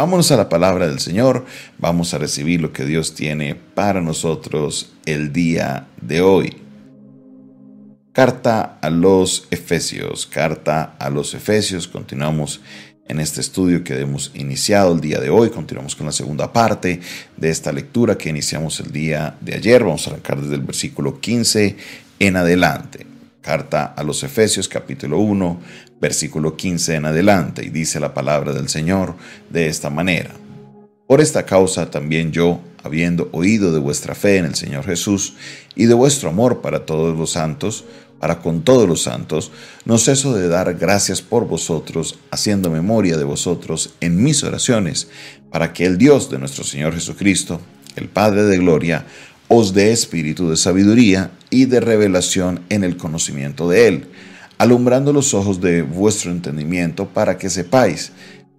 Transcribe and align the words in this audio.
Vámonos 0.00 0.30
a 0.30 0.38
la 0.38 0.48
palabra 0.48 0.88
del 0.88 0.98
Señor, 0.98 1.44
vamos 1.76 2.14
a 2.14 2.18
recibir 2.18 2.62
lo 2.62 2.72
que 2.72 2.86
Dios 2.86 3.14
tiene 3.14 3.54
para 3.54 4.00
nosotros 4.00 4.94
el 5.04 5.30
día 5.30 5.88
de 6.00 6.22
hoy. 6.22 6.56
Carta 8.10 8.78
a 8.80 8.88
los 8.88 9.46
Efesios, 9.50 10.24
carta 10.24 10.96
a 10.98 11.10
los 11.10 11.34
Efesios, 11.34 11.86
continuamos 11.86 12.62
en 13.08 13.20
este 13.20 13.42
estudio 13.42 13.84
que 13.84 14.00
hemos 14.00 14.30
iniciado 14.32 14.94
el 14.94 15.02
día 15.02 15.20
de 15.20 15.28
hoy. 15.28 15.50
Continuamos 15.50 15.94
con 15.94 16.06
la 16.06 16.12
segunda 16.12 16.50
parte 16.50 17.02
de 17.36 17.50
esta 17.50 17.70
lectura 17.70 18.16
que 18.16 18.30
iniciamos 18.30 18.80
el 18.80 18.92
día 18.92 19.36
de 19.42 19.54
ayer. 19.54 19.84
Vamos 19.84 20.06
a 20.06 20.12
arrancar 20.12 20.40
desde 20.40 20.54
el 20.54 20.62
versículo 20.62 21.20
15 21.20 21.76
en 22.20 22.36
adelante. 22.36 23.09
Carta 23.40 23.94
a 23.96 24.02
los 24.02 24.22
Efesios 24.22 24.68
capítulo 24.68 25.18
1, 25.18 25.60
versículo 25.98 26.56
15 26.56 26.96
en 26.96 27.06
adelante. 27.06 27.64
Y 27.64 27.70
dice 27.70 27.98
la 27.98 28.12
palabra 28.12 28.52
del 28.52 28.68
Señor 28.68 29.14
de 29.48 29.66
esta 29.66 29.88
manera. 29.88 30.30
Por 31.06 31.20
esta 31.20 31.44
causa 31.44 31.90
también 31.90 32.32
yo, 32.32 32.60
habiendo 32.82 33.30
oído 33.32 33.72
de 33.72 33.80
vuestra 33.80 34.14
fe 34.14 34.36
en 34.36 34.44
el 34.44 34.54
Señor 34.54 34.84
Jesús 34.84 35.34
y 35.74 35.86
de 35.86 35.94
vuestro 35.94 36.28
amor 36.28 36.60
para 36.60 36.84
todos 36.84 37.16
los 37.16 37.32
santos, 37.32 37.84
para 38.20 38.40
con 38.40 38.62
todos 38.62 38.86
los 38.86 39.02
santos, 39.02 39.50
no 39.86 39.96
ceso 39.96 40.34
de 40.34 40.46
dar 40.46 40.74
gracias 40.74 41.22
por 41.22 41.48
vosotros, 41.48 42.18
haciendo 42.30 42.70
memoria 42.70 43.16
de 43.16 43.24
vosotros 43.24 43.94
en 44.00 44.22
mis 44.22 44.44
oraciones, 44.44 45.08
para 45.50 45.72
que 45.72 45.86
el 45.86 45.96
Dios 45.96 46.30
de 46.30 46.38
nuestro 46.38 46.62
Señor 46.62 46.92
Jesucristo, 46.92 47.60
el 47.96 48.08
Padre 48.08 48.44
de 48.44 48.58
Gloria, 48.58 49.06
os 49.48 49.72
dé 49.72 49.90
espíritu 49.90 50.50
de 50.50 50.56
sabiduría 50.56 51.32
y 51.50 51.66
de 51.66 51.80
revelación 51.80 52.60
en 52.68 52.84
el 52.84 52.96
conocimiento 52.96 53.68
de 53.68 53.88
Él, 53.88 54.04
alumbrando 54.58 55.12
los 55.12 55.34
ojos 55.34 55.60
de 55.60 55.82
vuestro 55.82 56.30
entendimiento 56.30 57.08
para 57.08 57.36
que 57.36 57.50
sepáis 57.50 58.12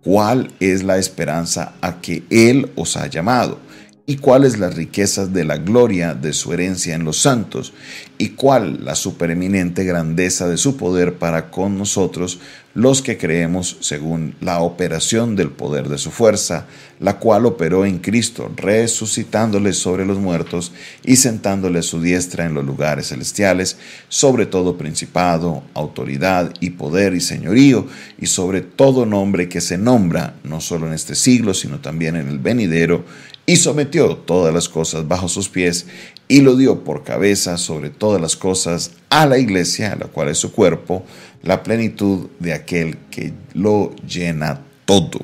cuál 0.04 0.52
es 0.60 0.84
la 0.84 0.98
esperanza 0.98 1.74
a 1.82 2.02
que 2.02 2.24
Él 2.30 2.72
os 2.76 2.98
ha 2.98 3.08
llamado 3.08 3.60
y 4.06 4.18
cuáles 4.18 4.58
las 4.58 4.76
riquezas 4.76 5.34
de 5.34 5.46
la 5.46 5.58
gloria 5.58 6.14
de 6.14 6.34
su 6.34 6.54
herencia 6.54 6.96
en 6.96 7.06
los 7.06 7.18
santos, 7.18 7.74
y 8.18 8.30
cuál 8.30 8.86
la 8.86 8.96
supereminente 8.96 9.84
grandeza 9.84 10.48
de 10.48 10.58
su 10.58 10.78
poder 10.78 11.16
para 11.16 11.50
con 11.50 11.78
nosotros, 11.78 12.40
los 12.74 13.02
que 13.02 13.18
creemos 13.18 13.78
según 13.82 14.36
la 14.40 14.60
operación 14.60 15.36
del 15.36 15.50
poder 15.50 15.90
de 15.90 15.98
su 15.98 16.10
fuerza, 16.10 16.68
la 17.00 17.20
cual 17.20 17.46
operó 17.46 17.86
en 17.86 18.00
Cristo, 18.00 18.52
resucitándole 18.56 19.74
sobre 19.74 20.06
los 20.06 20.20
muertos 20.20 20.72
y 21.04 21.18
sentándole 21.18 21.80
a 21.80 21.84
su 21.84 22.02
diestra 22.02 22.46
en 22.46 22.54
los 22.54 22.66
lugares 22.66 23.10
celestiales, 23.10 23.78
sobre 24.08 24.46
todo 24.46 24.78
principado, 24.78 25.64
autoridad 25.74 26.54
y 26.60 26.72
poder 26.72 27.14
y 27.14 27.22
señorío, 27.22 27.88
y 28.20 28.28
sobre 28.28 28.62
todo 28.62 29.06
nombre 29.06 29.50
que 29.50 29.62
se 29.62 29.78
nombra, 29.78 30.36
no 30.44 30.62
solo 30.62 30.88
en 30.88 30.94
este 30.94 31.16
siglo, 31.16 31.54
sino 31.54 31.80
también 31.80 32.16
en 32.16 32.28
el 32.28 32.40
venidero, 32.40 33.04
y 33.52 33.58
sometió 33.58 34.16
todas 34.16 34.54
las 34.54 34.70
cosas 34.70 35.10
bajo 35.10 35.28
sus 35.28 35.50
pies 35.50 35.86
y 36.30 36.40
lo 36.40 36.56
dio 36.56 36.86
por 36.86 37.04
cabeza 37.04 37.58
sobre 37.58 37.90
todas 37.90 38.22
las 38.22 38.38
cosas 38.38 38.92
a 39.10 39.26
la 39.26 39.40
iglesia, 39.40 39.98
la 40.00 40.06
cual 40.06 40.30
es 40.30 40.38
su 40.38 40.54
cuerpo, 40.54 41.04
la 41.44 41.62
plenitud 41.62 42.28
de 42.40 42.54
aquel 42.54 42.98
que 43.10 43.34
lo 43.54 43.94
llena 44.08 44.62
todo. 44.86 45.20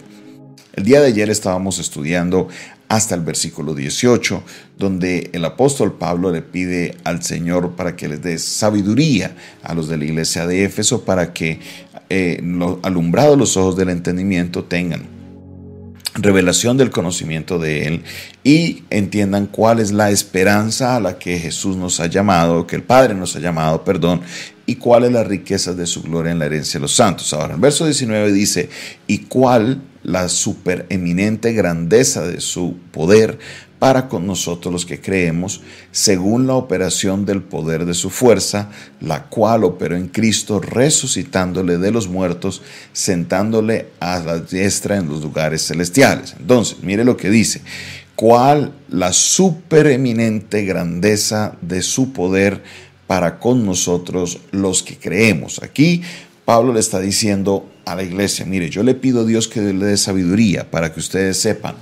El 0.73 0.83
día 0.83 0.99
de 0.99 1.07
ayer 1.07 1.29
estábamos 1.29 1.79
estudiando 1.79 2.49
hasta 2.89 3.15
el 3.15 3.21
versículo 3.21 3.73
18, 3.73 4.43
donde 4.77 5.29
el 5.31 5.45
apóstol 5.45 5.93
Pablo 5.93 6.29
le 6.29 6.41
pide 6.41 6.97
al 7.05 7.23
Señor 7.23 7.77
para 7.77 7.95
que 7.95 8.09
les 8.09 8.21
dé 8.21 8.37
sabiduría 8.39 9.37
a 9.63 9.73
los 9.73 9.87
de 9.87 9.95
la 9.95 10.03
iglesia 10.03 10.45
de 10.45 10.65
Éfeso 10.65 11.05
para 11.05 11.31
que 11.31 11.61
eh, 12.09 12.43
alumbrados 12.83 13.37
los 13.37 13.55
ojos 13.55 13.77
del 13.77 13.87
entendimiento 13.87 14.65
tengan 14.65 15.16
revelación 16.17 16.77
del 16.77 16.89
conocimiento 16.89 17.59
de 17.59 17.87
Él 17.87 18.03
y 18.43 18.83
entiendan 18.89 19.47
cuál 19.47 19.79
es 19.79 19.91
la 19.91 20.09
esperanza 20.09 20.95
a 20.95 20.99
la 20.99 21.17
que 21.17 21.39
Jesús 21.39 21.77
nos 21.77 21.99
ha 21.99 22.07
llamado, 22.07 22.67
que 22.67 22.75
el 22.75 22.83
Padre 22.83 23.13
nos 23.13 23.35
ha 23.35 23.39
llamado, 23.39 23.83
perdón, 23.83 24.21
y 24.65 24.75
cuál 24.75 25.05
es 25.05 25.11
la 25.11 25.23
riqueza 25.23 25.73
de 25.73 25.85
su 25.85 26.01
gloria 26.01 26.31
en 26.31 26.39
la 26.39 26.45
herencia 26.45 26.79
de 26.79 26.81
los 26.81 26.93
santos. 26.93 27.33
Ahora, 27.33 27.53
el 27.53 27.59
verso 27.61 27.85
19 27.85 28.31
dice, 28.31 28.69
y 29.05 29.19
cuál 29.19 29.81
la 30.03 30.29
supereminente 30.29 31.53
grandeza 31.53 32.25
de 32.25 32.39
su 32.41 32.77
poder 32.91 33.39
para 33.79 34.07
con 34.07 34.25
nosotros 34.25 34.73
los 34.73 34.85
que 34.85 34.99
creemos, 34.99 35.61
según 35.91 36.47
la 36.47 36.55
operación 36.55 37.25
del 37.25 37.43
poder 37.43 37.85
de 37.85 37.93
su 37.93 38.09
fuerza, 38.09 38.69
la 38.99 39.25
cual 39.25 39.63
operó 39.63 39.95
en 39.95 40.07
Cristo, 40.07 40.59
resucitándole 40.59 41.77
de 41.77 41.91
los 41.91 42.07
muertos, 42.07 42.61
sentándole 42.93 43.87
a 43.99 44.19
la 44.19 44.39
diestra 44.39 44.97
en 44.97 45.09
los 45.09 45.21
lugares 45.21 45.67
celestiales. 45.67 46.35
Entonces, 46.39 46.77
mire 46.81 47.03
lo 47.03 47.17
que 47.17 47.29
dice, 47.29 47.61
cuál 48.15 48.73
la 48.89 49.13
supereminente 49.13 50.65
grandeza 50.65 51.55
de 51.61 51.83
su 51.83 52.13
poder 52.13 52.63
para 53.05 53.39
con 53.39 53.65
nosotros 53.65 54.39
los 54.51 54.83
que 54.83 54.97
creemos. 54.97 55.61
Aquí 55.63 56.01
Pablo 56.45 56.73
le 56.73 56.79
está 56.79 56.99
diciendo 56.99 57.69
a 57.85 57.95
la 57.95 58.03
iglesia, 58.03 58.45
mire, 58.45 58.69
yo 58.69 58.81
le 58.81 58.95
pido 58.95 59.21
a 59.21 59.25
Dios 59.25 59.47
que 59.47 59.61
le 59.61 59.85
dé 59.85 59.97
sabiduría 59.97 60.69
para 60.71 60.93
que 60.93 60.99
ustedes 60.99 61.37
sepan 61.37 61.75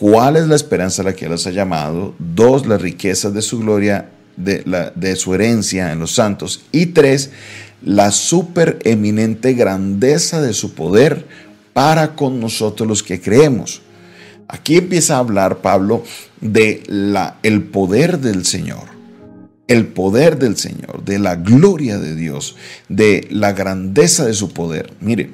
cuál 0.00 0.36
es 0.36 0.48
la 0.48 0.56
esperanza 0.56 1.02
a 1.02 1.04
la 1.04 1.12
que 1.12 1.26
Él 1.26 1.30
los 1.30 1.46
ha 1.46 1.50
llamado, 1.50 2.14
dos, 2.18 2.66
las 2.66 2.80
riquezas 2.80 3.34
de 3.34 3.42
su 3.42 3.58
gloria, 3.58 4.08
de, 4.34 4.62
la, 4.64 4.92
de 4.94 5.14
su 5.14 5.34
herencia 5.34 5.92
en 5.92 5.98
los 5.98 6.14
santos, 6.14 6.62
y 6.72 6.86
tres, 6.86 7.30
la 7.82 8.10
supereminente 8.10 9.52
grandeza 9.52 10.40
de 10.40 10.54
su 10.54 10.72
poder 10.72 11.26
para 11.74 12.16
con 12.16 12.40
nosotros 12.40 12.88
los 12.88 13.02
que 13.02 13.20
creemos. 13.20 13.82
Aquí 14.48 14.78
empieza 14.78 15.16
a 15.16 15.18
hablar 15.18 15.58
Pablo 15.58 16.02
de 16.40 16.82
la, 16.86 17.36
el 17.42 17.62
poder 17.64 18.20
del 18.20 18.46
Señor, 18.46 18.84
el 19.68 19.86
poder 19.86 20.38
del 20.38 20.56
Señor, 20.56 21.04
de 21.04 21.18
la 21.18 21.36
gloria 21.36 21.98
de 21.98 22.16
Dios, 22.16 22.56
de 22.88 23.28
la 23.30 23.52
grandeza 23.52 24.24
de 24.24 24.32
su 24.32 24.54
poder. 24.54 24.94
Mire, 25.02 25.28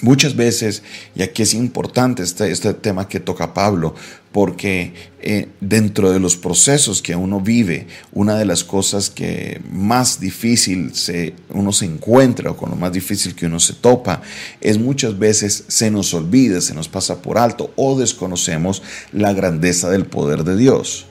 Muchas 0.00 0.36
veces, 0.36 0.82
y 1.16 1.22
aquí 1.22 1.42
es 1.42 1.54
importante 1.54 2.22
este, 2.22 2.50
este 2.50 2.72
tema 2.74 3.08
que 3.08 3.18
toca 3.18 3.52
Pablo, 3.52 3.94
porque 4.30 4.92
eh, 5.20 5.48
dentro 5.60 6.12
de 6.12 6.20
los 6.20 6.36
procesos 6.36 7.02
que 7.02 7.16
uno 7.16 7.40
vive, 7.40 7.88
una 8.12 8.36
de 8.36 8.44
las 8.44 8.62
cosas 8.62 9.10
que 9.10 9.60
más 9.72 10.20
difícil 10.20 10.94
se, 10.94 11.34
uno 11.48 11.72
se 11.72 11.86
encuentra 11.86 12.52
o 12.52 12.56
con 12.56 12.70
lo 12.70 12.76
más 12.76 12.92
difícil 12.92 13.34
que 13.34 13.46
uno 13.46 13.58
se 13.58 13.74
topa, 13.74 14.22
es 14.60 14.78
muchas 14.78 15.18
veces 15.18 15.64
se 15.66 15.90
nos 15.90 16.14
olvida, 16.14 16.60
se 16.60 16.74
nos 16.74 16.88
pasa 16.88 17.20
por 17.20 17.36
alto 17.36 17.72
o 17.74 17.98
desconocemos 17.98 18.82
la 19.12 19.32
grandeza 19.32 19.90
del 19.90 20.06
poder 20.06 20.44
de 20.44 20.56
Dios 20.56 21.07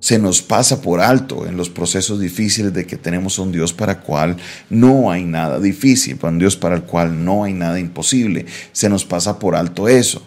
se 0.00 0.18
nos 0.18 0.42
pasa 0.42 0.80
por 0.80 1.00
alto 1.00 1.46
en 1.46 1.56
los 1.56 1.68
procesos 1.68 2.18
difíciles 2.18 2.72
de 2.72 2.86
que 2.86 2.96
tenemos 2.96 3.38
un 3.38 3.52
Dios 3.52 3.72
para 3.72 3.92
el 3.92 3.98
cual 3.98 4.36
no 4.70 5.10
hay 5.10 5.24
nada 5.24 5.60
difícil, 5.60 6.18
un 6.22 6.38
Dios 6.38 6.56
para 6.56 6.74
el 6.74 6.82
cual 6.82 7.24
no 7.24 7.44
hay 7.44 7.52
nada 7.52 7.78
imposible. 7.78 8.46
Se 8.72 8.88
nos 8.88 9.04
pasa 9.04 9.38
por 9.38 9.54
alto 9.54 9.88
eso. 9.88 10.22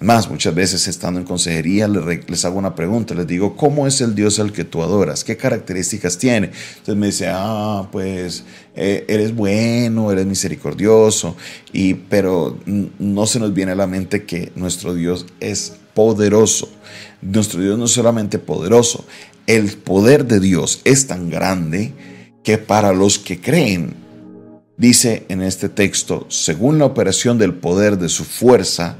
Más, 0.00 0.30
muchas 0.30 0.54
veces 0.54 0.88
estando 0.88 1.20
en 1.20 1.26
consejería 1.26 1.86
les, 1.86 2.44
hago 2.46 2.58
una 2.58 2.74
pregunta, 2.74 3.14
les 3.14 3.26
digo, 3.26 3.54
¿cómo 3.54 3.86
es 3.86 4.00
el 4.00 4.14
Dios 4.14 4.38
al 4.38 4.50
que 4.50 4.64
tú 4.64 4.82
adoras? 4.82 5.24
¿Qué 5.24 5.36
características 5.36 6.16
tiene? 6.16 6.52
Entonces 6.78 6.96
me 6.96 7.08
dice, 7.08 7.26
ah, 7.28 7.86
pues 7.92 8.44
eh, 8.74 9.04
eres 9.08 9.34
bueno, 9.34 10.10
eres 10.10 10.24
misericordioso, 10.24 11.36
y, 11.70 11.92
pero 11.92 12.58
no 12.64 13.26
se 13.26 13.40
nos 13.40 13.52
viene 13.52 13.72
a 13.72 13.74
la 13.74 13.86
mente 13.86 14.24
que 14.24 14.52
nuestro 14.56 14.94
Dios 14.94 15.26
es 15.38 15.74
poderoso. 16.00 16.70
Nuestro 17.20 17.60
Dios 17.60 17.78
no 17.78 17.84
es 17.84 17.90
solamente 17.90 18.38
poderoso, 18.38 19.04
el 19.46 19.72
poder 19.72 20.24
de 20.24 20.40
Dios 20.40 20.80
es 20.84 21.06
tan 21.06 21.28
grande 21.28 21.92
que 22.42 22.56
para 22.56 22.94
los 22.94 23.18
que 23.18 23.38
creen, 23.38 23.92
dice 24.78 25.26
en 25.28 25.42
este 25.42 25.68
texto, 25.68 26.24
según 26.30 26.78
la 26.78 26.86
operación 26.86 27.36
del 27.36 27.52
poder 27.52 27.98
de 27.98 28.08
su 28.08 28.24
fuerza, 28.24 28.96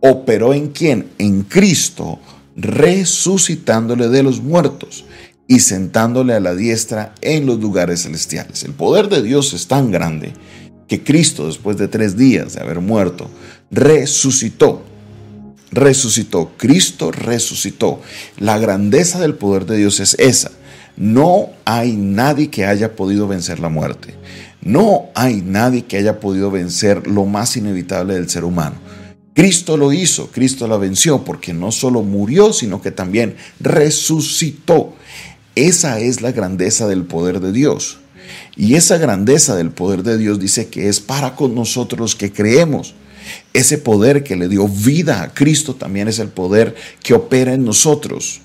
operó 0.00 0.52
en 0.52 0.70
quién? 0.70 1.10
En 1.18 1.42
Cristo, 1.42 2.18
resucitándole 2.56 4.08
de 4.08 4.24
los 4.24 4.42
muertos 4.42 5.04
y 5.46 5.60
sentándole 5.60 6.34
a 6.34 6.40
la 6.40 6.56
diestra 6.56 7.14
en 7.20 7.46
los 7.46 7.60
lugares 7.60 8.02
celestiales. 8.02 8.64
El 8.64 8.72
poder 8.72 9.08
de 9.08 9.22
Dios 9.22 9.52
es 9.52 9.68
tan 9.68 9.92
grande 9.92 10.32
que 10.88 11.04
Cristo, 11.04 11.46
después 11.46 11.76
de 11.76 11.86
tres 11.86 12.16
días 12.16 12.54
de 12.54 12.62
haber 12.62 12.80
muerto, 12.80 13.30
resucitó. 13.70 14.90
Resucitó. 15.72 16.52
Cristo 16.56 17.10
resucitó. 17.10 18.00
La 18.38 18.58
grandeza 18.58 19.18
del 19.18 19.34
poder 19.34 19.66
de 19.66 19.78
Dios 19.78 20.00
es 20.00 20.14
esa. 20.18 20.52
No 20.96 21.50
hay 21.64 21.92
nadie 21.92 22.50
que 22.50 22.66
haya 22.66 22.94
podido 22.94 23.26
vencer 23.26 23.58
la 23.58 23.70
muerte. 23.70 24.14
No 24.60 25.06
hay 25.14 25.42
nadie 25.42 25.86
que 25.86 25.96
haya 25.96 26.20
podido 26.20 26.50
vencer 26.50 27.06
lo 27.06 27.24
más 27.24 27.56
inevitable 27.56 28.14
del 28.14 28.28
ser 28.28 28.44
humano. 28.44 28.76
Cristo 29.34 29.78
lo 29.78 29.94
hizo, 29.94 30.30
Cristo 30.30 30.68
la 30.68 30.76
venció, 30.76 31.24
porque 31.24 31.54
no 31.54 31.72
solo 31.72 32.02
murió, 32.02 32.52
sino 32.52 32.82
que 32.82 32.90
también 32.90 33.36
resucitó. 33.60 34.94
Esa 35.54 36.00
es 36.00 36.20
la 36.20 36.32
grandeza 36.32 36.86
del 36.86 37.04
poder 37.04 37.40
de 37.40 37.50
Dios. 37.52 37.98
Y 38.56 38.74
esa 38.74 38.98
grandeza 38.98 39.56
del 39.56 39.70
poder 39.70 40.02
de 40.02 40.18
Dios 40.18 40.38
dice 40.38 40.68
que 40.68 40.88
es 40.88 41.00
para 41.00 41.34
con 41.34 41.54
nosotros 41.54 41.98
los 41.98 42.14
que 42.14 42.30
creemos. 42.30 42.94
Ese 43.52 43.78
poder 43.78 44.24
que 44.24 44.36
le 44.36 44.48
dio 44.48 44.68
vida 44.68 45.22
a 45.22 45.34
Cristo 45.34 45.74
también 45.74 46.08
es 46.08 46.18
el 46.18 46.28
poder 46.28 46.74
que 47.02 47.14
opera 47.14 47.54
en 47.54 47.64
nosotros, 47.64 48.40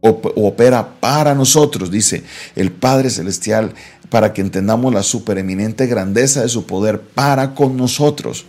o 0.00 0.20
opera 0.36 1.00
para 1.00 1.34
nosotros, 1.34 1.90
dice 1.90 2.24
el 2.56 2.70
Padre 2.70 3.10
Celestial, 3.10 3.72
para 4.10 4.32
que 4.32 4.42
entendamos 4.42 4.92
la 4.92 5.02
supereminente 5.02 5.86
grandeza 5.86 6.42
de 6.42 6.48
su 6.48 6.66
poder 6.66 7.00
para 7.00 7.54
con 7.54 7.76
nosotros. 7.76 8.44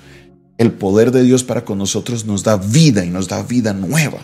El 0.58 0.72
poder 0.72 1.12
de 1.12 1.24
Dios 1.24 1.44
para 1.44 1.66
con 1.66 1.78
nosotros 1.78 2.26
nos 2.26 2.44
da 2.44 2.58
vida 2.58 3.04
y 3.04 3.10
nos 3.10 3.28
da 3.28 3.42
vida 3.42 3.74
nueva. 3.74 4.20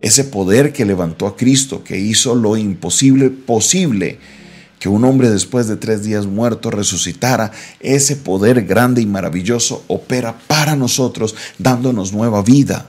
Ese 0.00 0.24
poder 0.24 0.72
que 0.72 0.84
levantó 0.84 1.26
a 1.26 1.36
Cristo, 1.36 1.82
que 1.82 1.98
hizo 1.98 2.34
lo 2.34 2.56
imposible 2.56 3.30
posible 3.30 4.18
que 4.84 4.90
un 4.90 5.06
hombre 5.06 5.30
después 5.30 5.66
de 5.66 5.76
tres 5.76 6.04
días 6.04 6.26
muerto 6.26 6.70
resucitara, 6.70 7.52
ese 7.80 8.16
poder 8.16 8.66
grande 8.66 9.00
y 9.00 9.06
maravilloso 9.06 9.82
opera 9.86 10.36
para 10.46 10.76
nosotros, 10.76 11.34
dándonos 11.58 12.12
nueva 12.12 12.42
vida, 12.42 12.86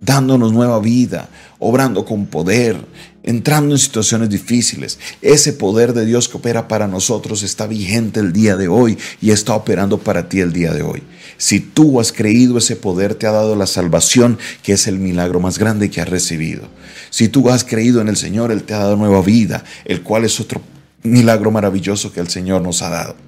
dándonos 0.00 0.52
nueva 0.52 0.80
vida, 0.80 1.28
obrando 1.60 2.04
con 2.04 2.26
poder, 2.26 2.76
entrando 3.22 3.76
en 3.76 3.78
situaciones 3.78 4.28
difíciles. 4.28 4.98
Ese 5.22 5.52
poder 5.52 5.92
de 5.92 6.04
Dios 6.04 6.28
que 6.28 6.36
opera 6.36 6.66
para 6.66 6.88
nosotros 6.88 7.44
está 7.44 7.68
vigente 7.68 8.18
el 8.18 8.32
día 8.32 8.56
de 8.56 8.66
hoy 8.66 8.98
y 9.22 9.30
está 9.30 9.54
operando 9.54 9.98
para 9.98 10.28
ti 10.28 10.40
el 10.40 10.52
día 10.52 10.74
de 10.74 10.82
hoy. 10.82 11.04
Si 11.38 11.60
tú 11.60 12.00
has 12.00 12.10
creído 12.10 12.58
ese 12.58 12.74
poder, 12.74 13.14
te 13.14 13.28
ha 13.28 13.30
dado 13.30 13.54
la 13.54 13.68
salvación, 13.68 14.36
que 14.64 14.72
es 14.72 14.88
el 14.88 14.98
milagro 14.98 15.38
más 15.38 15.60
grande 15.60 15.90
que 15.90 16.00
has 16.00 16.08
recibido. 16.08 16.64
Si 17.10 17.28
tú 17.28 17.48
has 17.50 17.62
creído 17.62 18.00
en 18.00 18.08
el 18.08 18.16
Señor, 18.16 18.50
Él 18.50 18.64
te 18.64 18.74
ha 18.74 18.78
dado 18.78 18.96
nueva 18.96 19.22
vida, 19.22 19.62
el 19.84 20.02
cual 20.02 20.24
es 20.24 20.40
otro 20.40 20.60
milagro 21.06 21.50
maravilloso 21.50 22.12
que 22.12 22.20
el 22.20 22.28
Señor 22.28 22.62
nos 22.62 22.82
ha 22.82 22.90
dado. 22.90 23.25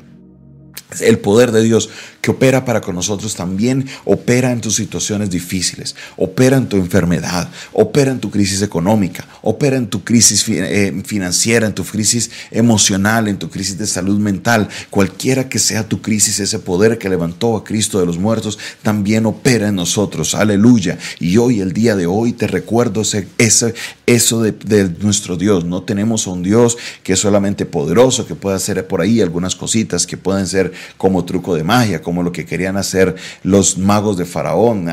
El 1.01 1.19
poder 1.19 1.53
de 1.53 1.63
Dios 1.63 1.91
que 2.23 2.31
opera 2.31 2.65
para 2.65 2.81
con 2.81 2.95
nosotros 2.95 3.35
también 3.35 3.87
opera 4.05 4.51
en 4.51 4.61
tus 4.61 4.75
situaciones 4.75 5.31
difíciles, 5.31 5.95
opera 6.17 6.57
en 6.57 6.69
tu 6.69 6.77
enfermedad, 6.77 7.51
opera 7.73 8.11
en 8.11 8.21
tu 8.21 8.31
crisis 8.31 8.63
económica, 8.63 9.27
opera 9.43 9.77
en 9.77 9.89
tu 9.89 10.03
crisis 10.03 10.45
eh, 10.49 11.03
financiera, 11.05 11.67
en 11.67 11.75
tu 11.75 11.85
crisis 11.85 12.31
emocional, 12.51 13.29
en 13.29 13.39
tu 13.39 13.51
crisis 13.51 13.77
de 13.77 13.87
salud 13.87 14.19
mental. 14.19 14.69
Cualquiera 14.89 15.49
que 15.49 15.59
sea 15.59 15.89
tu 15.89 16.01
crisis, 16.01 16.41
ese 16.41 16.59
poder 16.59 16.99
que 16.99 17.09
levantó 17.09 17.57
a 17.57 17.65
Cristo 17.65 18.01
de 18.01 18.07
los 18.07 18.19
muertos 18.19 18.59
también 18.83 19.27
opera 19.27 19.69
en 19.69 19.77
nosotros. 19.77 20.35
Aleluya. 20.35 20.99
Y 21.21 21.37
hoy, 21.37 21.61
el 21.61 21.73
día 21.73 21.97
de 21.97 22.07
hoy, 22.07 22.33
te 22.33 22.47
recuerdo 22.47 23.03
ese, 23.03 23.29
eso 24.07 24.43
de, 24.43 24.53
de 24.53 24.89
nuestro 25.01 25.37
Dios. 25.37 25.65
No 25.65 25.83
tenemos 25.83 26.27
un 26.27 26.43
Dios 26.43 26.79
que 27.03 27.13
es 27.13 27.21
solamente 27.21 27.67
poderoso, 27.67 28.27
que 28.27 28.35
pueda 28.35 28.57
hacer 28.57 28.87
por 28.87 29.03
ahí 29.03 29.21
algunas 29.21 29.55
cositas 29.55 30.07
que 30.07 30.17
pueden 30.17 30.47
ser 30.47 30.73
como 30.97 31.25
truco 31.25 31.55
de 31.55 31.65
magia, 31.65 32.03
como 32.03 32.23
lo 32.23 32.33
que 32.33 32.45
querían 32.45 32.77
hacer 32.77 33.15
los 33.43 33.79
magos 33.79 34.17
de 34.19 34.25
Faraón, 34.25 34.89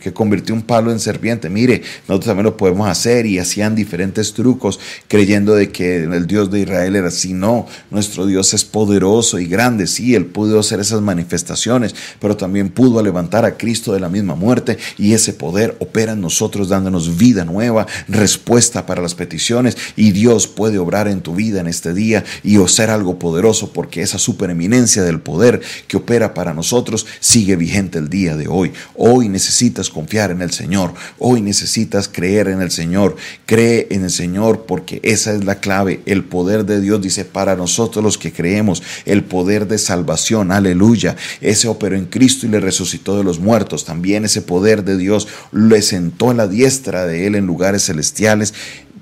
que 0.00 0.12
convirtió 0.12 0.54
un 0.54 0.62
palo 0.62 0.92
en 0.92 1.00
serpiente. 1.00 1.50
Mire, 1.50 1.82
nosotros 2.06 2.26
también 2.26 2.44
lo 2.44 2.56
podemos 2.56 2.88
hacer 2.88 3.26
y 3.26 3.38
hacían 3.38 3.74
diferentes 3.74 4.32
trucos 4.34 4.78
creyendo 5.08 5.54
de 5.54 5.70
que 5.70 6.04
el 6.04 6.26
Dios 6.26 6.50
de 6.50 6.60
Israel 6.60 6.96
era 6.96 7.08
así. 7.08 7.32
No, 7.32 7.66
nuestro 7.90 8.26
Dios 8.26 8.54
es 8.54 8.64
poderoso 8.64 9.38
y 9.38 9.46
grande. 9.46 9.86
Sí, 9.86 10.14
Él 10.14 10.26
pudo 10.26 10.60
hacer 10.60 10.80
esas 10.80 11.00
manifestaciones, 11.00 11.94
pero 12.20 12.36
también 12.36 12.70
pudo 12.70 13.02
levantar 13.02 13.44
a 13.44 13.56
Cristo 13.56 13.92
de 13.92 14.00
la 14.00 14.08
misma 14.08 14.34
muerte 14.34 14.78
y 14.96 15.12
ese 15.12 15.32
poder 15.32 15.76
opera 15.80 16.12
en 16.12 16.20
nosotros 16.20 16.68
dándonos 16.68 17.16
vida 17.16 17.44
nueva, 17.44 17.86
respuesta 18.08 18.86
para 18.86 19.02
las 19.02 19.14
peticiones 19.14 19.76
y 19.96 20.12
Dios 20.12 20.46
puede 20.46 20.78
obrar 20.78 21.08
en 21.08 21.20
tu 21.20 21.34
vida 21.34 21.60
en 21.60 21.66
este 21.66 21.94
día 21.94 22.24
y 22.42 22.62
hacer 22.62 22.90
algo 22.90 23.18
poderoso 23.18 23.72
porque 23.72 24.02
esa 24.02 24.18
supereminencia 24.18 25.02
del 25.02 25.20
poder 25.28 25.60
que 25.86 25.98
opera 25.98 26.32
para 26.32 26.54
nosotros 26.54 27.06
sigue 27.20 27.54
vigente 27.54 27.98
el 27.98 28.08
día 28.08 28.34
de 28.34 28.48
hoy. 28.48 28.72
Hoy 28.96 29.28
necesitas 29.28 29.90
confiar 29.90 30.30
en 30.30 30.40
el 30.40 30.52
Señor, 30.52 30.94
hoy 31.18 31.42
necesitas 31.42 32.08
creer 32.08 32.48
en 32.48 32.62
el 32.62 32.70
Señor. 32.70 33.16
Cree 33.44 33.88
en 33.90 34.04
el 34.04 34.10
Señor 34.10 34.64
porque 34.66 35.00
esa 35.02 35.34
es 35.34 35.44
la 35.44 35.60
clave. 35.60 36.00
El 36.06 36.24
poder 36.24 36.64
de 36.64 36.80
Dios 36.80 37.02
dice 37.02 37.26
para 37.26 37.56
nosotros 37.56 38.02
los 38.02 38.16
que 38.16 38.32
creemos, 38.32 38.82
el 39.04 39.22
poder 39.22 39.68
de 39.68 39.76
salvación, 39.76 40.50
aleluya. 40.50 41.16
Ese 41.42 41.68
operó 41.68 41.96
en 41.96 42.06
Cristo 42.06 42.46
y 42.46 42.48
le 42.48 42.60
resucitó 42.60 43.18
de 43.18 43.24
los 43.24 43.38
muertos. 43.38 43.84
También 43.84 44.24
ese 44.24 44.40
poder 44.40 44.82
de 44.82 44.96
Dios 44.96 45.28
le 45.52 45.82
sentó 45.82 46.30
en 46.30 46.38
la 46.38 46.48
diestra 46.48 47.04
de 47.04 47.26
Él 47.26 47.34
en 47.34 47.46
lugares 47.46 47.84
celestiales 47.84 48.54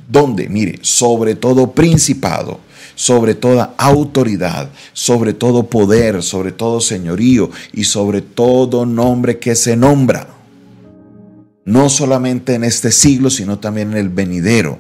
donde, 0.09 0.49
mire, 0.49 0.79
sobre 0.83 1.35
todo 1.35 1.73
principado, 1.73 2.61
sobre 2.97 3.35
toda 3.35 3.75
autoridad, 3.77 4.71
sobre 4.93 5.35
todo 5.35 5.69
poder, 5.71 6.23
sobre 6.23 6.51
todo 6.51 6.81
señorío 6.81 7.51
y 7.73 7.85
sobre 7.85 8.23
todo 8.23 8.85
nombre 8.87 9.39
que 9.39 9.55
se 9.55 9.77
nombra. 9.77 10.29
No 11.65 11.89
solamente 11.91 12.55
en 12.55 12.65
este 12.65 12.91
siglo, 12.91 13.29
sino 13.29 13.59
también 13.59 13.93
en 13.93 13.99
el 13.99 14.09
venidero. 14.09 14.79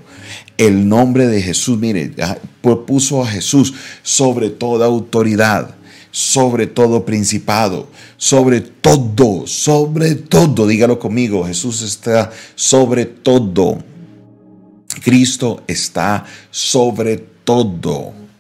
El 0.57 0.89
nombre 0.89 1.27
de 1.27 1.43
Jesús, 1.43 1.79
mire, 1.79 2.11
puso 2.87 3.23
a 3.23 3.27
Jesús 3.27 3.75
sobre 4.03 4.49
toda 4.49 4.87
autoridad, 4.87 5.75
sobre 6.11 6.67
todo 6.67 7.05
principado, 7.05 7.89
sobre 8.17 8.62
todo, 8.62 9.47
sobre 9.47 10.15
todo, 10.15 10.67
dígalo 10.67 10.99
conmigo, 10.99 11.45
Jesús 11.45 11.83
está 11.83 12.33
sobre 12.55 13.05
todo. 13.05 13.79
Cristo 15.03 15.62
está 15.67 16.25
sobre 16.51 17.19
todo. 17.19 17.36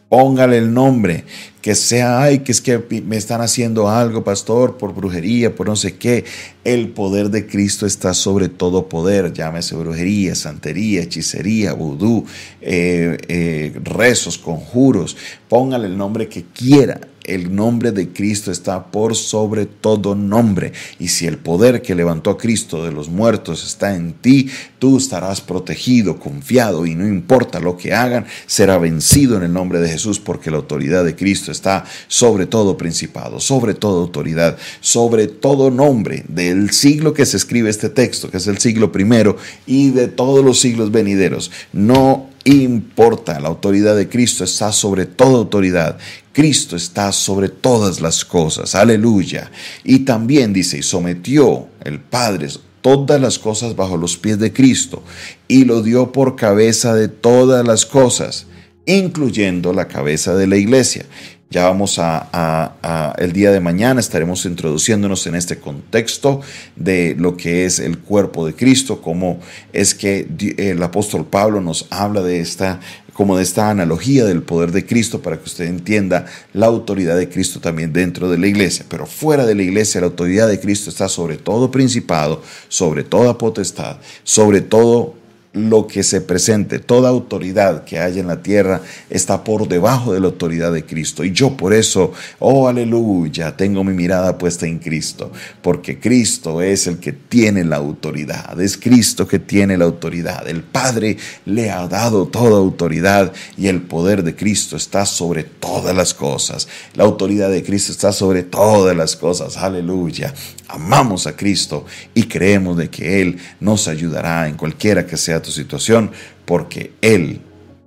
Póngale 0.08 0.58
el 0.58 0.72
nombre, 0.72 1.24
que 1.60 1.74
sea, 1.74 2.22
ay, 2.22 2.38
que 2.38 2.52
es 2.52 2.60
que 2.60 2.78
me 3.04 3.16
están 3.16 3.40
haciendo 3.40 3.88
algo, 3.88 4.22
pastor, 4.22 4.76
por 4.76 4.94
brujería, 4.94 5.52
por 5.52 5.66
no 5.66 5.74
sé 5.74 5.96
qué. 5.96 6.24
El 6.62 6.90
poder 6.90 7.30
de 7.30 7.46
Cristo 7.46 7.86
está 7.86 8.14
sobre 8.14 8.48
todo 8.48 8.88
poder, 8.88 9.32
llámese 9.32 9.74
brujería, 9.74 10.36
santería, 10.36 11.02
hechicería, 11.02 11.72
vudú, 11.72 12.24
eh, 12.60 13.16
eh, 13.26 13.80
rezos, 13.82 14.38
conjuros. 14.38 15.16
Póngale 15.48 15.86
el 15.88 15.98
nombre 15.98 16.28
que 16.28 16.44
quiera 16.44 17.00
el 17.26 17.54
nombre 17.54 17.92
de 17.92 18.08
Cristo 18.08 18.50
está 18.50 18.86
por 18.86 19.14
sobre 19.16 19.66
todo 19.66 20.14
nombre. 20.14 20.72
Y 20.98 21.08
si 21.08 21.26
el 21.26 21.38
poder 21.38 21.82
que 21.82 21.94
levantó 21.94 22.30
a 22.30 22.38
Cristo 22.38 22.84
de 22.84 22.92
los 22.92 23.08
muertos 23.08 23.64
está 23.64 23.94
en 23.94 24.14
ti, 24.14 24.48
tú 24.78 24.96
estarás 24.98 25.40
protegido, 25.40 26.18
confiado 26.18 26.86
y 26.86 26.94
no 26.94 27.06
importa 27.06 27.60
lo 27.60 27.76
que 27.76 27.92
hagan, 27.92 28.26
será 28.46 28.78
vencido 28.78 29.36
en 29.36 29.42
el 29.42 29.52
nombre 29.52 29.80
de 29.80 29.88
Jesús 29.88 30.20
porque 30.20 30.50
la 30.50 30.58
autoridad 30.58 31.04
de 31.04 31.16
Cristo 31.16 31.52
está 31.52 31.84
sobre 32.08 32.46
todo 32.46 32.76
principado, 32.76 33.40
sobre 33.40 33.74
toda 33.74 34.00
autoridad, 34.00 34.56
sobre 34.80 35.26
todo 35.26 35.70
nombre 35.70 36.24
del 36.28 36.70
siglo 36.70 37.14
que 37.14 37.26
se 37.26 37.36
escribe 37.36 37.70
este 37.70 37.88
texto, 37.88 38.30
que 38.30 38.36
es 38.36 38.46
el 38.46 38.58
siglo 38.58 38.92
primero 38.92 39.36
y 39.66 39.90
de 39.90 40.08
todos 40.08 40.44
los 40.44 40.60
siglos 40.60 40.90
venideros. 40.90 41.50
No 41.72 42.35
importa, 42.54 43.40
la 43.40 43.48
autoridad 43.48 43.96
de 43.96 44.08
Cristo 44.08 44.44
está 44.44 44.72
sobre 44.72 45.06
toda 45.06 45.38
autoridad. 45.38 45.98
Cristo 46.32 46.76
está 46.76 47.12
sobre 47.12 47.48
todas 47.48 48.00
las 48.00 48.24
cosas, 48.24 48.74
aleluya. 48.74 49.50
Y 49.84 50.00
también 50.00 50.52
dice, 50.52 50.78
y 50.78 50.82
sometió 50.82 51.68
el 51.82 52.00
Padre 52.00 52.48
todas 52.82 53.20
las 53.20 53.40
cosas 53.40 53.74
bajo 53.74 53.96
los 53.96 54.16
pies 54.16 54.38
de 54.38 54.52
Cristo 54.52 55.02
y 55.48 55.64
lo 55.64 55.82
dio 55.82 56.12
por 56.12 56.36
cabeza 56.36 56.94
de 56.94 57.08
todas 57.08 57.66
las 57.66 57.84
cosas, 57.84 58.46
incluyendo 58.84 59.72
la 59.72 59.88
cabeza 59.88 60.36
de 60.36 60.46
la 60.46 60.56
iglesia. 60.56 61.04
Ya 61.48 61.62
vamos 61.64 62.00
a, 62.00 63.14
el 63.18 63.32
día 63.32 63.52
de 63.52 63.60
mañana 63.60 64.00
estaremos 64.00 64.44
introduciéndonos 64.46 65.28
en 65.28 65.36
este 65.36 65.58
contexto 65.58 66.40
de 66.74 67.14
lo 67.16 67.36
que 67.36 67.64
es 67.64 67.78
el 67.78 67.98
cuerpo 67.98 68.44
de 68.44 68.54
Cristo, 68.54 69.00
cómo 69.00 69.38
es 69.72 69.94
que 69.94 70.26
el 70.58 70.82
apóstol 70.82 71.24
Pablo 71.24 71.60
nos 71.60 71.86
habla 71.90 72.20
de 72.22 72.40
esta 72.40 72.80
como 73.12 73.38
de 73.38 73.44
esta 73.44 73.70
analogía 73.70 74.26
del 74.26 74.42
poder 74.42 74.72
de 74.72 74.84
Cristo 74.84 75.22
para 75.22 75.38
que 75.38 75.44
usted 75.44 75.64
entienda 75.64 76.26
la 76.52 76.66
autoridad 76.66 77.16
de 77.16 77.30
Cristo 77.30 77.60
también 77.60 77.90
dentro 77.90 78.28
de 78.28 78.36
la 78.36 78.46
iglesia. 78.46 78.84
Pero 78.90 79.06
fuera 79.06 79.46
de 79.46 79.54
la 79.54 79.62
iglesia 79.62 80.02
la 80.02 80.08
autoridad 80.08 80.48
de 80.48 80.60
Cristo 80.60 80.90
está 80.90 81.08
sobre 81.08 81.38
todo 81.38 81.70
principado, 81.70 82.42
sobre 82.68 83.04
toda 83.04 83.38
potestad, 83.38 83.96
sobre 84.22 84.60
todo 84.60 85.14
lo 85.56 85.86
que 85.86 86.02
se 86.02 86.20
presente, 86.20 86.78
toda 86.78 87.08
autoridad 87.08 87.84
que 87.84 87.98
haya 87.98 88.20
en 88.20 88.26
la 88.26 88.42
tierra 88.42 88.82
está 89.08 89.42
por 89.42 89.68
debajo 89.68 90.12
de 90.12 90.20
la 90.20 90.26
autoridad 90.26 90.72
de 90.72 90.84
Cristo. 90.84 91.24
Y 91.24 91.32
yo 91.32 91.56
por 91.56 91.72
eso, 91.72 92.12
oh 92.38 92.68
aleluya, 92.68 93.56
tengo 93.56 93.82
mi 93.82 93.94
mirada 93.94 94.36
puesta 94.36 94.66
en 94.66 94.78
Cristo, 94.78 95.32
porque 95.62 95.98
Cristo 95.98 96.60
es 96.60 96.86
el 96.86 96.98
que 96.98 97.12
tiene 97.12 97.64
la 97.64 97.76
autoridad, 97.76 98.60
es 98.60 98.76
Cristo 98.76 99.26
que 99.26 99.38
tiene 99.38 99.78
la 99.78 99.86
autoridad. 99.86 100.46
El 100.46 100.62
Padre 100.62 101.16
le 101.46 101.70
ha 101.70 101.88
dado 101.88 102.26
toda 102.26 102.58
autoridad 102.58 103.32
y 103.56 103.68
el 103.68 103.80
poder 103.80 104.22
de 104.22 104.36
Cristo 104.36 104.76
está 104.76 105.06
sobre 105.06 105.44
todas 105.44 105.96
las 105.96 106.12
cosas. 106.12 106.68
La 106.94 107.04
autoridad 107.04 107.50
de 107.50 107.62
Cristo 107.62 107.92
está 107.92 108.12
sobre 108.12 108.42
todas 108.42 108.94
las 108.94 109.16
cosas, 109.16 109.56
aleluya. 109.56 110.34
Amamos 110.68 111.28
a 111.28 111.36
Cristo 111.36 111.86
y 112.12 112.24
creemos 112.24 112.76
de 112.76 112.90
que 112.90 113.22
Él 113.22 113.38
nos 113.60 113.86
ayudará 113.86 114.48
en 114.48 114.56
cualquiera 114.56 115.06
que 115.06 115.16
sea 115.16 115.40
situación 115.50 116.10
porque 116.44 116.92
Él 117.00 117.40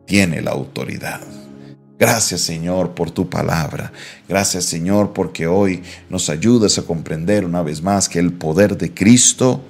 tiene 0.05 0.41
la 0.41 0.51
autoridad. 0.51 1.21
Gracias 1.99 2.41
Señor 2.41 2.95
por 2.95 3.11
tu 3.11 3.29
palabra. 3.29 3.91
Gracias 4.27 4.65
Señor 4.65 5.11
porque 5.11 5.47
hoy 5.47 5.83
nos 6.09 6.29
ayudas 6.29 6.77
a 6.77 6.83
comprender 6.83 7.43
una 7.43 7.61
vez 7.61 7.81
más 7.81 8.07
que 8.07 8.19
el 8.19 8.31
poder 8.31 8.77
de 8.77 8.93
Cristo, 8.93 9.61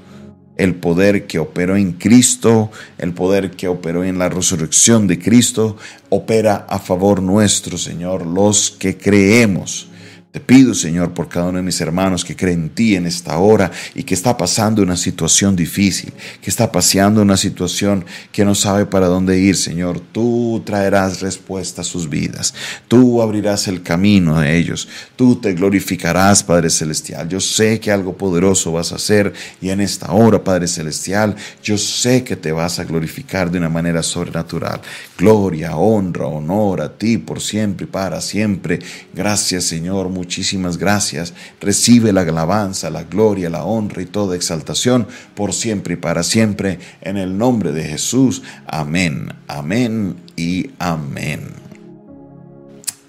el 0.55 0.75
poder 0.75 1.25
que 1.25 1.39
operó 1.39 1.75
en 1.75 1.93
Cristo, 1.93 2.69
el 3.00 3.13
poder 3.13 3.51
que 3.51 3.67
operó 3.67 4.03
en 4.03 4.19
la 4.19 4.29
resurrección 4.29 5.08
de 5.08 5.17
Cristo, 5.17 5.77
opera 6.10 6.67
a 6.69 6.77
favor 6.77 7.22
nuestro 7.22 7.77
Señor, 7.77 8.25
los 8.25 8.69
que 8.69 8.98
creemos. 8.98 9.88
Te 10.31 10.39
pido, 10.39 10.75
Señor, 10.75 11.15
por 11.15 11.27
cada 11.27 11.48
uno 11.48 11.57
de 11.57 11.63
mis 11.63 11.81
hermanos 11.81 12.24
que 12.24 12.36
creen 12.36 12.62
en 12.62 12.69
ti 12.69 12.95
en 12.95 13.07
esta 13.07 13.39
hora 13.39 13.71
y 13.95 14.03
que 14.03 14.13
está 14.13 14.38
pasando 14.38 14.83
una 14.83 14.95
situación 14.95 15.55
difícil, 15.55 16.13
que 16.39 16.51
está 16.51 16.71
pasando 16.71 17.24
una 17.24 17.36
situación 17.36 18.05
que 18.31 18.45
no 18.45 18.53
sabe 18.53 18.86
para 18.86 19.07
dónde 19.07 19.39
ir, 19.39 19.55
Señor. 19.55 20.00
Tú 20.00 20.62
traerás 20.63 21.21
respuesta 21.21 21.81
a 21.81 21.83
sus 21.83 22.07
vidas. 22.07 22.53
Tú 22.88 23.24
abrirás 23.24 23.67
el 23.67 23.81
camino 23.81 24.38
a 24.38 24.48
ellos. 24.48 24.88
Tú 25.15 25.36
te 25.38 25.53
glorificarás, 25.53 26.43
Padre 26.43 26.69
Celestial. 26.69 27.27
Yo 27.27 27.39
sé 27.39 27.79
que 27.79 27.91
algo 27.91 28.15
poderoso 28.15 28.71
vas 28.71 28.91
a 28.91 28.98
hacer 28.98 29.33
y 29.59 29.71
en 29.71 29.81
esta 29.81 30.12
hora, 30.12 30.43
Padre 30.43 30.67
Celestial, 30.67 31.36
yo 31.63 31.75
sé 31.75 32.24
que 32.24 32.36
te 32.36 32.51
vas 32.51 32.77
a 32.77 32.83
glorificar 32.83 33.50
de 33.50 33.57
una 33.57 33.69
manera 33.69 34.03
sobrenatural. 34.03 34.79
Gloria, 35.17 35.75
honra, 35.75 36.27
honor 36.27 36.81
a 36.81 36.95
ti 36.95 37.17
por 37.17 37.41
siempre 37.41 37.86
y 37.86 37.89
para 37.89 38.21
siempre. 38.21 38.77
Gracias, 39.15 39.63
Señor 39.63 40.18
muchísimas 40.19 40.77
gracias. 40.77 41.33
Recibe 41.61 42.11
la 42.11 42.21
alabanza, 42.21 42.89
la 42.89 43.03
gloria, 43.03 43.49
la 43.49 43.63
honra 43.63 44.01
y 44.01 44.05
toda 44.05 44.35
exaltación 44.35 45.07
por 45.33 45.53
siempre 45.53 45.93
y 45.93 45.97
para 45.97 46.23
siempre. 46.23 46.77
En 47.01 47.15
el 47.15 47.38
nombre 47.38 47.71
de 47.71 47.85
Jesús. 47.85 48.43
Amén, 48.67 49.33
amén 49.47 50.17
y 50.35 50.71
amén. 50.77 51.68